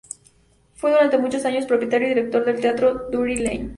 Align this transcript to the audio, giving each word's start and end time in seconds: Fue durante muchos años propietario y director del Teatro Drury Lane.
Fue 0.77 0.89
durante 0.89 1.19
muchos 1.19 1.45
años 1.45 1.67
propietario 1.67 2.07
y 2.07 2.13
director 2.15 2.43
del 2.43 2.59
Teatro 2.59 3.07
Drury 3.11 3.35
Lane. 3.35 3.69